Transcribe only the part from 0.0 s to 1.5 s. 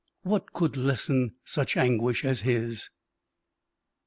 What could lessen